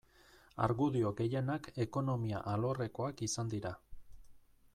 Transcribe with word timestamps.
Argudio 0.67 1.11
gehienak 1.19 1.69
ekonomia 1.87 2.41
alorrekoak 2.55 3.23
izan 3.29 3.53
dira. 3.57 3.77